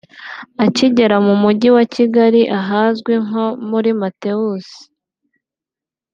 akigera 0.65 1.15
mu 1.25 1.33
mujyi 1.41 1.69
wa 1.75 1.83
Kigali 1.95 2.41
ahazwi 2.59 3.13
nko 3.25 3.45
muri 3.69 3.89
Mateus 4.01 4.67